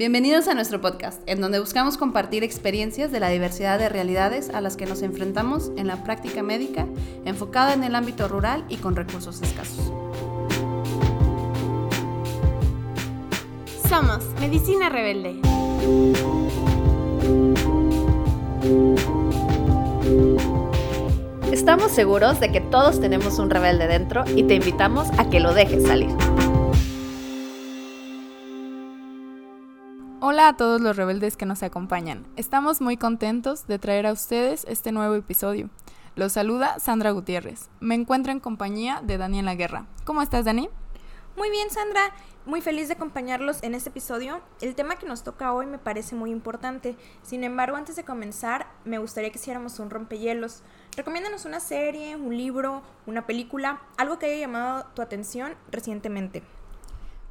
[0.00, 4.60] Bienvenidos a nuestro podcast, en donde buscamos compartir experiencias de la diversidad de realidades a
[4.60, 6.86] las que nos enfrentamos en la práctica médica,
[7.24, 9.92] enfocada en el ámbito rural y con recursos escasos.
[13.88, 15.40] Somos Medicina Rebelde.
[21.50, 25.54] Estamos seguros de que todos tenemos un rebelde dentro y te invitamos a que lo
[25.54, 26.10] dejes salir.
[30.20, 32.26] Hola a todos los rebeldes que nos acompañan.
[32.34, 35.70] Estamos muy contentos de traer a ustedes este nuevo episodio.
[36.16, 37.68] Los saluda Sandra Gutiérrez.
[37.78, 39.86] Me encuentro en compañía de Daniela Guerra.
[40.04, 40.68] ¿Cómo estás, Dani?
[41.36, 42.00] Muy bien, Sandra.
[42.46, 44.40] Muy feliz de acompañarlos en este episodio.
[44.60, 46.96] El tema que nos toca hoy me parece muy importante.
[47.22, 50.64] Sin embargo, antes de comenzar, me gustaría que hiciéramos un rompehielos.
[50.96, 56.42] Recomiéndanos una serie, un libro, una película, algo que haya llamado tu atención recientemente.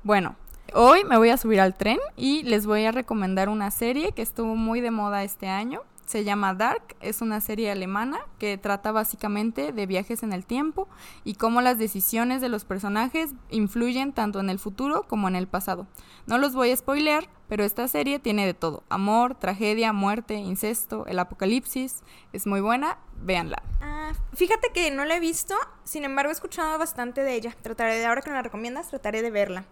[0.04, 0.38] Bueno,
[0.74, 4.22] hoy me voy a subir al tren y les voy a recomendar una serie que
[4.22, 8.94] estuvo muy de moda este año se llama Dark, es una serie alemana que trata
[8.94, 10.88] básicamente de viajes en el tiempo
[11.26, 15.48] y cómo las decisiones de los personajes influyen tanto en el futuro como en el
[15.48, 15.86] pasado.
[16.26, 21.06] No los voy a spoilear, pero esta serie tiene de todo, amor, tragedia, muerte, incesto,
[21.08, 23.62] el apocalipsis, es muy buena, véanla.
[23.82, 27.98] Ah, fíjate que no la he visto, sin embargo he escuchado bastante de ella, trataré
[27.98, 29.66] de, ahora que me la recomiendas, trataré de verla.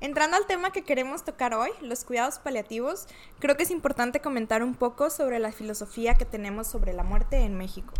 [0.00, 3.06] Entrando al tema que queremos tocar hoy, los cuidados paliativos,
[3.40, 7.38] creo que es importante comentar un poco sobre la filosofía que tenemos sobre la muerte
[7.38, 7.92] en México.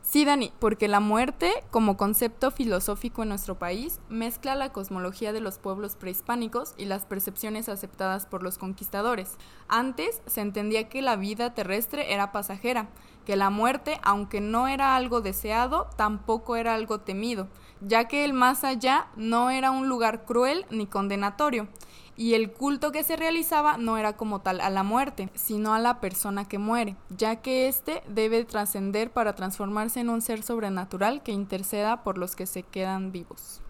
[0.00, 5.40] Sí, Dani, porque la muerte, como concepto filosófico en nuestro país, mezcla la cosmología de
[5.40, 9.36] los pueblos prehispánicos y las percepciones aceptadas por los conquistadores.
[9.68, 12.88] Antes se entendía que la vida terrestre era pasajera,
[13.26, 17.48] que la muerte, aunque no era algo deseado, tampoco era algo temido,
[17.80, 21.68] ya que el más allá no era un lugar cruel ni condenatorio
[22.16, 25.78] y el culto que se realizaba no era como tal a la muerte, sino a
[25.78, 31.22] la persona que muere, ya que éste debe trascender para transformarse en un ser sobrenatural
[31.22, 33.60] que interceda por los que se quedan vivos.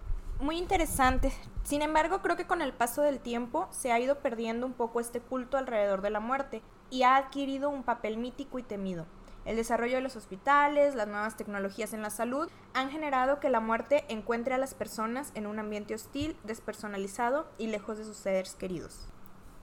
[0.40, 1.32] Muy interesante.
[1.64, 5.00] Sin embargo, creo que con el paso del tiempo se ha ido perdiendo un poco
[5.00, 9.06] este culto alrededor de la muerte y ha adquirido un papel mítico y temido.
[9.46, 13.60] El desarrollo de los hospitales, las nuevas tecnologías en la salud han generado que la
[13.60, 18.56] muerte encuentre a las personas en un ambiente hostil, despersonalizado y lejos de sus seres
[18.56, 19.06] queridos.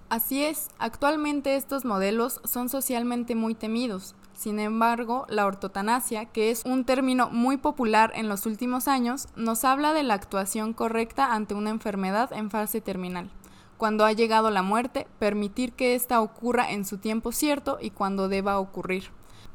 [0.08, 4.16] Así es, actualmente estos modelos son socialmente muy temidos.
[4.34, 9.66] Sin embargo, la ortotanasia, que es un término muy popular en los últimos años, nos
[9.66, 13.30] habla de la actuación correcta ante una enfermedad en fase terminal.
[13.78, 18.30] Cuando ha llegado la muerte, permitir que ésta ocurra en su tiempo cierto y cuando
[18.30, 19.12] deba ocurrir.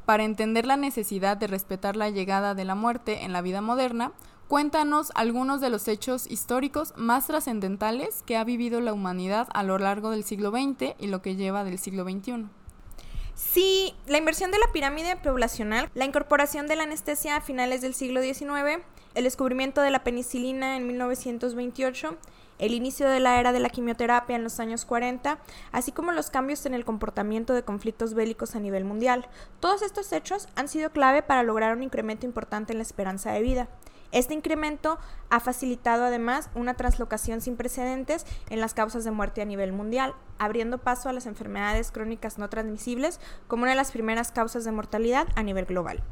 [0.09, 4.11] Para entender la necesidad de respetar la llegada de la muerte en la vida moderna,
[4.47, 9.77] cuéntanos algunos de los hechos históricos más trascendentales que ha vivido la humanidad a lo
[9.77, 12.47] largo del siglo XX y lo que lleva del siglo XXI.
[13.35, 17.93] Sí, la inversión de la pirámide poblacional, la incorporación de la anestesia a finales del
[17.93, 18.83] siglo XIX,
[19.13, 22.17] el descubrimiento de la penicilina en 1928,
[22.59, 25.39] el inicio de la era de la quimioterapia en los años 40,
[25.71, 29.27] así como los cambios en el comportamiento de conflictos bélicos a nivel mundial.
[29.59, 33.41] Todos estos hechos han sido clave para lograr un incremento importante en la esperanza de
[33.41, 33.69] vida.
[34.11, 34.97] Este incremento
[35.29, 40.15] ha facilitado además una translocación sin precedentes en las causas de muerte a nivel mundial,
[40.39, 44.71] abriendo paso a las enfermedades crónicas no transmisibles como una de las primeras causas de
[44.71, 46.03] mortalidad a nivel global.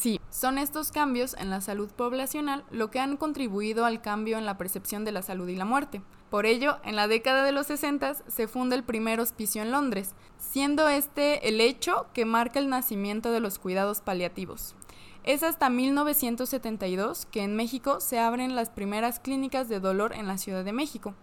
[0.00, 4.46] Sí, son estos cambios en la salud poblacional lo que han contribuido al cambio en
[4.46, 6.00] la percepción de la salud y la muerte.
[6.30, 10.14] Por ello, en la década de los 60 se funda el primer hospicio en Londres,
[10.38, 14.74] siendo este el hecho que marca el nacimiento de los cuidados paliativos.
[15.22, 20.38] Es hasta 1972 que en México se abren las primeras clínicas de dolor en la
[20.38, 21.14] Ciudad de México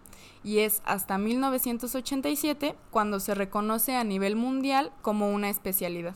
[0.44, 6.14] y es hasta 1987 cuando se reconoce a nivel mundial como una especialidad.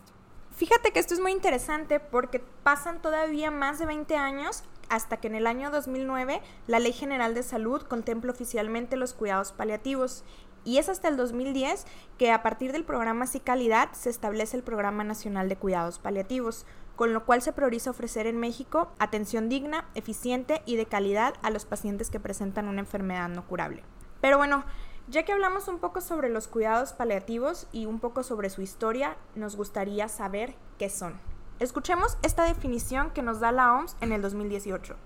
[0.63, 5.27] Fíjate que esto es muy interesante porque pasan todavía más de 20 años hasta que
[5.27, 10.23] en el año 2009 la Ley General de Salud contempla oficialmente los cuidados paliativos
[10.63, 11.85] y es hasta el 2010
[12.17, 16.65] que a partir del programa Sí Calidad se establece el Programa Nacional de Cuidados Paliativos,
[16.95, 21.51] con lo cual se prioriza ofrecer en México atención digna, eficiente y de calidad a
[21.51, 23.83] los pacientes que presentan una enfermedad no curable.
[24.21, 24.65] Pero bueno,
[25.09, 29.17] ya que hablamos un poco sobre los cuidados paliativos y un poco sobre su historia,
[29.35, 31.21] nos gustaría saber qué son.
[31.59, 34.97] Escuchemos esta definición que nos da la OMS en el 2018.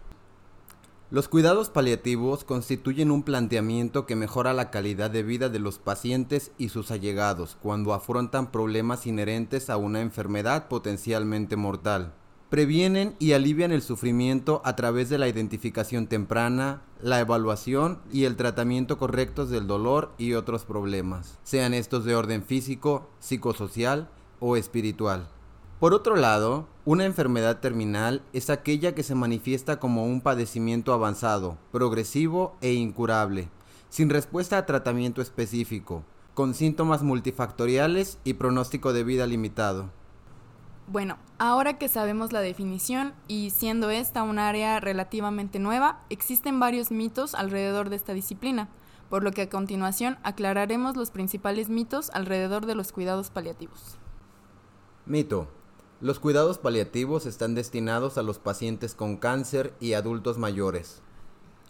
[1.08, 6.50] Los cuidados paliativos constituyen un planteamiento que mejora la calidad de vida de los pacientes
[6.58, 12.12] y sus allegados cuando afrontan problemas inherentes a una enfermedad potencialmente mortal.
[12.48, 18.36] previenen y alivian el sufrimiento a través de la identificación temprana, la evaluación y el
[18.36, 24.08] tratamiento correctos del dolor y otros problemas, sean estos de orden físico, psicosocial
[24.40, 25.28] o espiritual.
[25.80, 31.58] Por otro lado, una enfermedad terminal es aquella que se manifiesta como un padecimiento avanzado,
[31.70, 33.50] progresivo e incurable,
[33.90, 36.02] sin respuesta a tratamiento específico,
[36.32, 39.90] con síntomas multifactoriales y pronóstico de vida limitado.
[40.88, 46.92] Bueno, ahora que sabemos la definición y siendo esta un área relativamente nueva, existen varios
[46.92, 48.68] mitos alrededor de esta disciplina,
[49.10, 53.98] por lo que a continuación aclararemos los principales mitos alrededor de los cuidados paliativos.
[55.06, 55.48] Mito.
[56.00, 61.02] Los cuidados paliativos están destinados a los pacientes con cáncer y adultos mayores.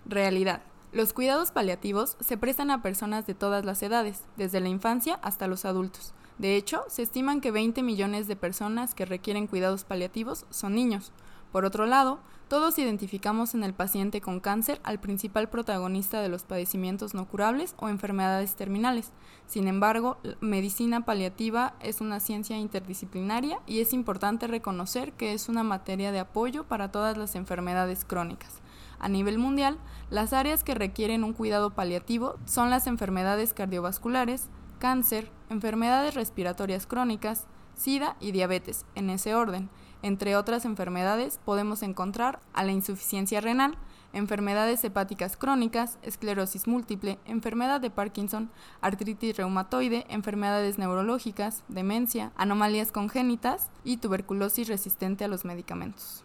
[0.04, 0.62] Realidad.
[0.92, 5.46] Los cuidados paliativos se prestan a personas de todas las edades, desde la infancia hasta
[5.46, 6.12] los adultos.
[6.38, 11.12] De hecho, se estiman que 20 millones de personas que requieren cuidados paliativos son niños.
[11.50, 12.18] Por otro lado,
[12.48, 17.74] todos identificamos en el paciente con cáncer al principal protagonista de los padecimientos no curables
[17.78, 19.10] o enfermedades terminales.
[19.46, 25.62] Sin embargo, medicina paliativa es una ciencia interdisciplinaria y es importante reconocer que es una
[25.62, 28.60] materia de apoyo para todas las enfermedades crónicas.
[28.98, 29.78] A nivel mundial,
[30.10, 37.46] las áreas que requieren un cuidado paliativo son las enfermedades cardiovasculares, cáncer, enfermedades respiratorias crónicas,
[37.74, 39.68] SIDA y diabetes, en ese orden.
[40.02, 43.76] Entre otras enfermedades podemos encontrar a la insuficiencia renal,
[44.12, 48.50] enfermedades hepáticas crónicas, esclerosis múltiple, enfermedad de Parkinson,
[48.80, 56.24] artritis reumatoide, enfermedades neurológicas, demencia, anomalías congénitas y tuberculosis resistente a los medicamentos.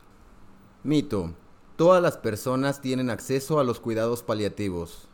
[0.84, 1.34] Mito.
[1.76, 5.10] Todas las personas tienen acceso a los cuidados paliativos.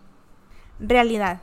[0.79, 1.41] Realidad.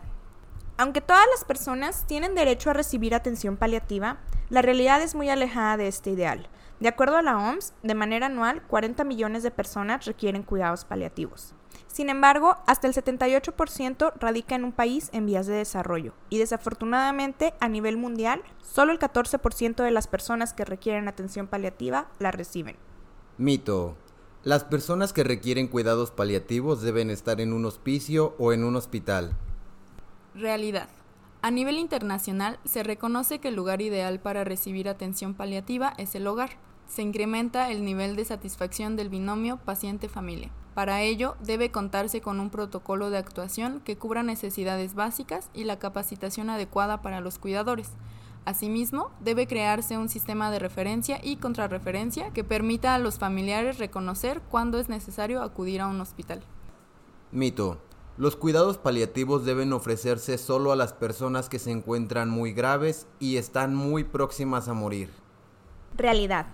[0.76, 4.19] Aunque todas las personas tienen derecho a recibir atención paliativa,
[4.50, 6.49] la realidad es muy alejada de este ideal.
[6.81, 11.55] De acuerdo a la OMS, de manera anual, 40 millones de personas requieren cuidados paliativos.
[11.87, 17.55] Sin embargo, hasta el 78% radica en un país en vías de desarrollo y desafortunadamente
[17.61, 22.76] a nivel mundial, solo el 14% de las personas que requieren atención paliativa la reciben.
[23.38, 23.97] Mito.
[24.43, 29.37] Las personas que requieren cuidados paliativos deben estar en un hospicio o en un hospital.
[30.35, 30.89] Realidad.
[31.43, 36.27] A nivel internacional, se reconoce que el lugar ideal para recibir atención paliativa es el
[36.27, 36.51] hogar.
[36.89, 40.51] Se incrementa el nivel de satisfacción del binomio paciente-familia.
[40.75, 45.79] Para ello, debe contarse con un protocolo de actuación que cubra necesidades básicas y la
[45.79, 47.93] capacitación adecuada para los cuidadores.
[48.45, 54.41] Asimismo, debe crearse un sistema de referencia y contrarreferencia que permita a los familiares reconocer
[54.51, 56.43] cuándo es necesario acudir a un hospital.
[57.31, 57.79] Mito.
[58.16, 63.38] Los cuidados paliativos deben ofrecerse solo a las personas que se encuentran muy graves y
[63.38, 65.11] están muy próximas a morir.
[65.96, 66.46] Realidad.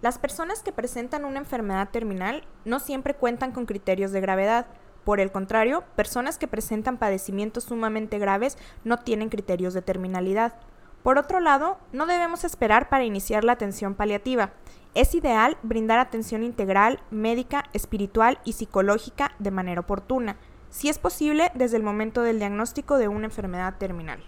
[0.00, 4.68] Las personas que presentan una enfermedad terminal no siempre cuentan con criterios de gravedad.
[5.02, 10.54] Por el contrario, personas que presentan padecimientos sumamente graves no tienen criterios de terminalidad.
[11.02, 14.52] Por otro lado, no debemos esperar para iniciar la atención paliativa.
[14.94, 20.36] Es ideal brindar atención integral, médica, espiritual y psicológica de manera oportuna
[20.76, 24.22] si es posible desde el momento del diagnóstico de una enfermedad terminal.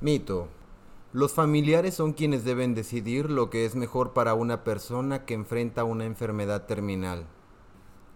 [0.00, 0.48] Mito.
[1.12, 5.84] Los familiares son quienes deben decidir lo que es mejor para una persona que enfrenta
[5.84, 7.26] una enfermedad terminal.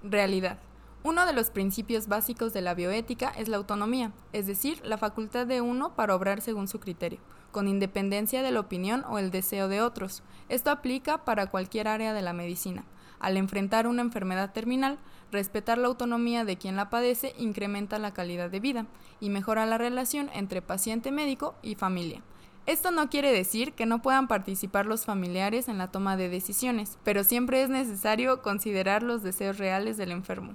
[0.03, 0.61] Realidad.
[1.03, 5.47] Uno de los principios básicos de la bioética es la autonomía, es decir, la facultad
[5.47, 7.21] de uno para obrar según su criterio,
[7.53, 10.23] con independencia de la opinión o el deseo de otros.
[10.49, 12.87] Esto aplica para cualquier área de la medicina.
[13.19, 14.99] Al enfrentar una enfermedad terminal,
[15.33, 18.87] respetar la autonomía de quien la padece incrementa la calidad de vida
[19.21, 22.23] y mejora la relación entre paciente médico y familia.
[22.67, 26.99] Esto no quiere decir que no puedan participar los familiares en la toma de decisiones,
[27.05, 30.55] pero siempre es necesario considerar los deseos reales del enfermo.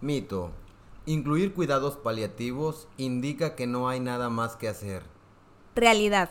[0.00, 0.52] Mito.
[1.04, 5.02] Incluir cuidados paliativos indica que no hay nada más que hacer.
[5.74, 6.30] Realidad.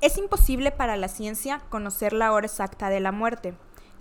[0.00, 3.54] Es imposible para la ciencia conocer la hora exacta de la muerte.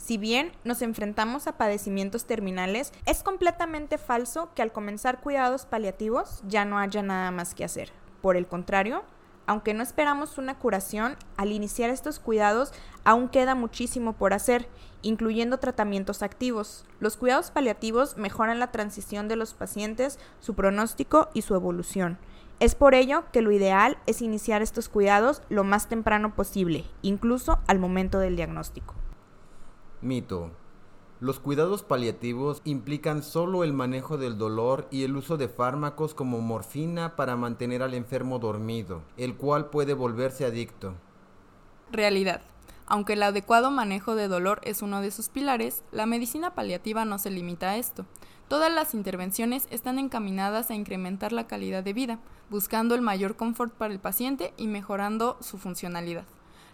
[0.03, 6.41] Si bien nos enfrentamos a padecimientos terminales, es completamente falso que al comenzar cuidados paliativos
[6.47, 7.91] ya no haya nada más que hacer.
[8.19, 9.03] Por el contrario,
[9.45, 14.67] aunque no esperamos una curación, al iniciar estos cuidados aún queda muchísimo por hacer,
[15.03, 16.83] incluyendo tratamientos activos.
[16.99, 22.17] Los cuidados paliativos mejoran la transición de los pacientes, su pronóstico y su evolución.
[22.59, 27.59] Es por ello que lo ideal es iniciar estos cuidados lo más temprano posible, incluso
[27.67, 28.95] al momento del diagnóstico.
[30.01, 30.51] Mito.
[31.19, 36.41] Los cuidados paliativos implican solo el manejo del dolor y el uso de fármacos como
[36.41, 40.95] morfina para mantener al enfermo dormido, el cual puede volverse adicto.
[41.91, 42.41] Realidad.
[42.87, 47.19] Aunque el adecuado manejo de dolor es uno de sus pilares, la medicina paliativa no
[47.19, 48.07] se limita a esto.
[48.47, 53.73] Todas las intervenciones están encaminadas a incrementar la calidad de vida, buscando el mayor confort
[53.75, 56.25] para el paciente y mejorando su funcionalidad,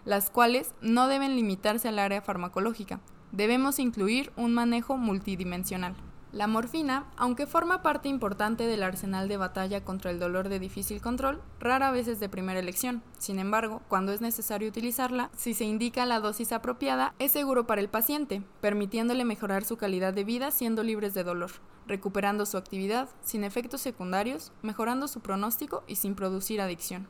[0.06, 2.98] las cuales no deben limitarse al área farmacológica.
[3.32, 5.94] Debemos incluir un manejo multidimensional.
[6.32, 11.00] La morfina, aunque forma parte importante del arsenal de batalla contra el dolor de difícil
[11.00, 13.02] control, rara vez es de primera elección.
[13.18, 17.80] Sin embargo, cuando es necesario utilizarla, si se indica la dosis apropiada, es seguro para
[17.80, 21.50] el paciente, permitiéndole mejorar su calidad de vida siendo libres de dolor,
[21.86, 27.08] recuperando su actividad, sin efectos secundarios, mejorando su pronóstico y sin producir adicción.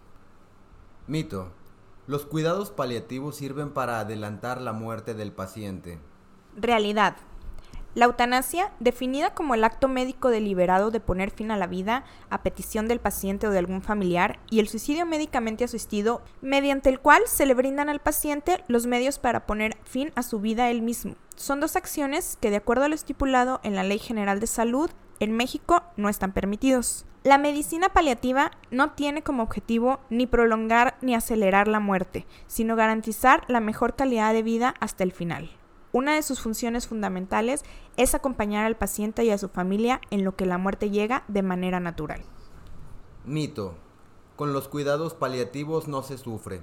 [1.08, 1.52] Mito.
[2.06, 5.98] Los cuidados paliativos sirven para adelantar la muerte del paciente.
[6.60, 7.14] Realidad.
[7.94, 12.42] La eutanasia, definida como el acto médico deliberado de poner fin a la vida a
[12.42, 17.22] petición del paciente o de algún familiar, y el suicidio médicamente asistido, mediante el cual
[17.26, 21.14] se le brindan al paciente los medios para poner fin a su vida él mismo.
[21.36, 24.90] Son dos acciones que, de acuerdo a lo estipulado en la Ley General de Salud,
[25.20, 27.06] en México no están permitidos.
[27.22, 33.44] La medicina paliativa no tiene como objetivo ni prolongar ni acelerar la muerte, sino garantizar
[33.46, 35.50] la mejor calidad de vida hasta el final.
[35.92, 37.64] Una de sus funciones fundamentales
[37.96, 41.42] es acompañar al paciente y a su familia en lo que la muerte llega de
[41.42, 42.22] manera natural.
[43.24, 43.74] Mito.
[44.36, 46.62] Con los cuidados paliativos no se sufre.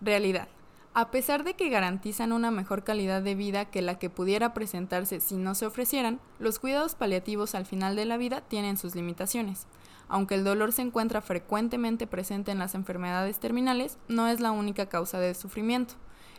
[0.00, 0.48] Realidad.
[0.92, 5.20] A pesar de que garantizan una mejor calidad de vida que la que pudiera presentarse
[5.20, 9.66] si no se ofrecieran, los cuidados paliativos al final de la vida tienen sus limitaciones.
[10.08, 14.86] Aunque el dolor se encuentra frecuentemente presente en las enfermedades terminales, no es la única
[14.86, 15.94] causa de sufrimiento.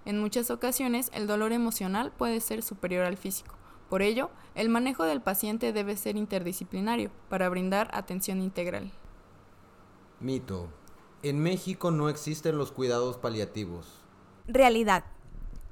[0.06, 3.56] En muchas ocasiones el dolor emocional puede ser superior al físico.
[3.90, 8.92] Por ello, el manejo del paciente debe ser interdisciplinario para brindar atención integral.
[10.20, 10.70] Mito.
[11.24, 14.02] En México no existen los cuidados paliativos.
[14.48, 15.04] Realidad.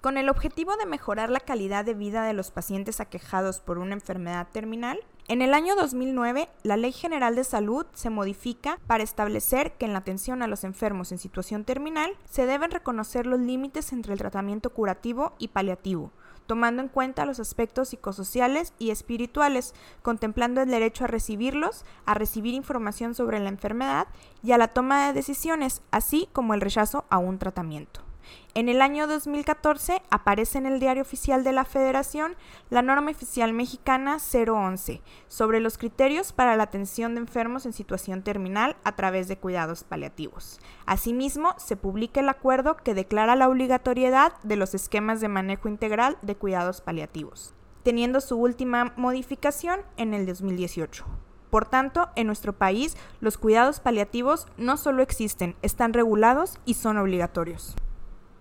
[0.02, 3.94] Con el objetivo de mejorar la calidad de vida de los pacientes aquejados por una
[3.94, 9.74] enfermedad terminal, en el año 2009, la Ley General de Salud se modifica para establecer
[9.74, 13.94] que en la atención a los enfermos en situación terminal se deben reconocer los límites
[13.94, 16.12] entre el tratamiento curativo y paliativo,
[16.48, 22.56] tomando en cuenta los aspectos psicosociales y espirituales, contemplando el derecho a recibirlos, a recibir
[22.56, 24.08] información sobre la enfermedad
[24.42, 28.09] y a la toma de decisiones, así como el rechazo a un tratamiento.
[28.56, 32.36] En el año 2014 aparece en el Diario Oficial de la Federación
[32.70, 38.24] la norma oficial mexicana 011 sobre los criterios para la atención de enfermos en situación
[38.24, 40.60] terminal a través de cuidados paliativos.
[40.86, 46.18] Asimismo, se publica el acuerdo que declara la obligatoriedad de los esquemas de manejo integral
[46.22, 51.06] de cuidados paliativos, teniendo su última modificación en el 2018.
[51.50, 56.98] Por tanto, en nuestro país, los cuidados paliativos no solo existen, están regulados y son
[56.98, 57.76] obligatorios.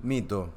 [0.02, 0.50] Mito.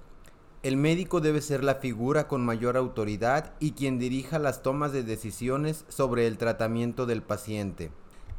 [0.62, 5.02] El médico debe ser la figura con mayor autoridad y quien dirija las tomas de
[5.02, 7.92] decisiones sobre el tratamiento del paciente.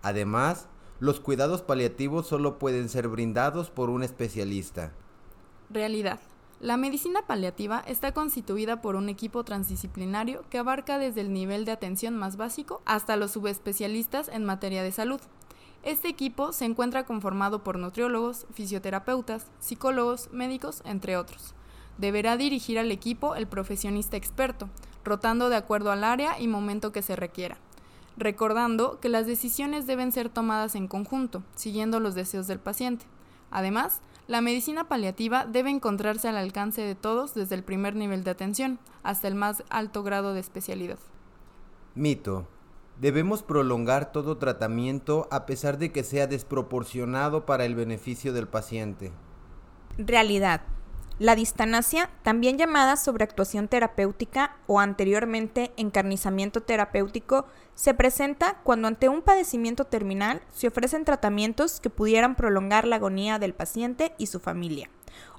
[0.03, 0.69] Además,
[1.01, 4.93] los cuidados paliativos solo pueden ser brindados por un especialista.
[5.69, 6.21] Realidad.
[6.61, 11.73] La medicina paliativa está constituida por un equipo transdisciplinario que abarca desde el nivel de
[11.73, 15.21] atención más básico hasta los subespecialistas en materia de salud.
[15.83, 21.55] Este equipo se encuentra conformado por nutriólogos, fisioterapeutas, psicólogos, médicos, entre otros.
[21.99, 24.69] Deberá dirigir al equipo el profesionista experto,
[25.05, 27.57] rotando de acuerdo al área y momento que se requiera,
[28.17, 33.05] recordando que las decisiones deben ser tomadas en conjunto, siguiendo los deseos del paciente.
[33.51, 38.31] Además, la medicina paliativa debe encontrarse al alcance de todos desde el primer nivel de
[38.31, 40.99] atención hasta el más alto grado de especialidad.
[41.97, 42.47] Mito.
[43.03, 49.11] Debemos prolongar todo tratamiento a pesar de que sea desproporcionado para el beneficio del paciente.
[49.99, 50.61] Realidad.
[51.19, 59.23] La distanasia, también llamada sobreactuación terapéutica o anteriormente encarnizamiento terapéutico, se presenta cuando ante un
[59.23, 64.89] padecimiento terminal se ofrecen tratamientos que pudieran prolongar la agonía del paciente y su familia.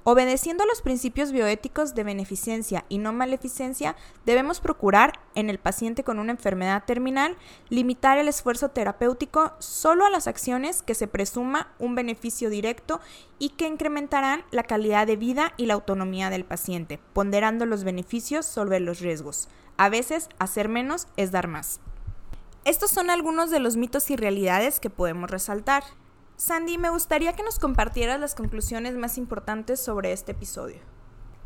[0.06, 6.18] Obedeciendo los principios bioéticos de beneficencia y no maleficencia, debemos procurar, en el paciente con
[6.18, 7.36] una enfermedad terminal,
[7.70, 13.00] limitar el esfuerzo terapéutico solo a las acciones que se presuma un beneficio directo
[13.38, 18.44] y que incrementarán la calidad de vida y la autonomía del paciente, ponderando los beneficios
[18.44, 19.48] sobre los riesgos.
[19.78, 21.80] A veces, hacer menos es dar más.
[22.64, 25.84] Estos son algunos de los mitos y realidades que podemos resaltar.
[26.36, 30.78] Sandy, me gustaría que nos compartieras las conclusiones más importantes sobre este episodio.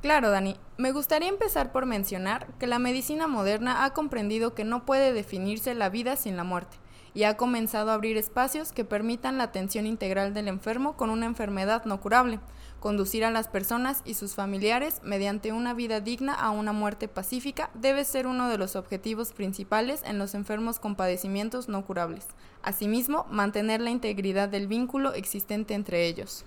[0.01, 0.57] Claro, Dani.
[0.79, 5.75] Me gustaría empezar por mencionar que la medicina moderna ha comprendido que no puede definirse
[5.75, 6.77] la vida sin la muerte.
[7.15, 11.27] y ha comenzado a abrir espacios que permitan la atención integral del enfermo con una
[11.27, 12.39] enfermedad no curable,
[12.81, 17.71] conducir a las personas y sus familiares mediante una vida digna a una muerte pacífica
[17.75, 22.27] debe ser uno de los objetivos principales en los enfermos con padecimientos no curables.
[22.63, 26.45] Asimismo, mantener la integridad del vínculo existente entre ellos.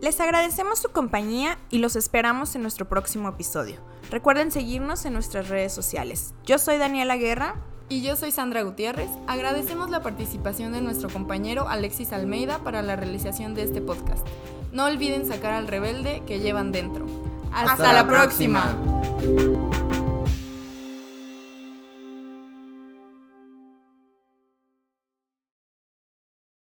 [0.00, 3.80] Les agradecemos su compañía y los esperamos en nuestro próximo episodio.
[4.10, 6.34] Recuerden seguirnos en nuestras redes sociales.
[6.44, 7.56] Yo soy Daniela Guerra.
[7.90, 9.08] Y yo soy Sandra Gutiérrez.
[9.26, 14.26] Agradecemos la participación de nuestro compañero Alexis Almeida para la realización de este podcast.
[14.72, 17.06] No olviden sacar al rebelde que llevan dentro.
[17.52, 18.76] Hasta, la, próxima.